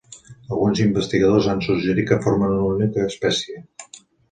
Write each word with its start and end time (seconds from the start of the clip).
Alguns 0.53 0.79
investigadors 0.85 1.51
han 1.51 1.61
suggerit 1.67 2.09
que 2.13 2.19
formen 2.25 2.57
una 2.57 2.73
única 2.73 3.07
espècie. 3.13 3.65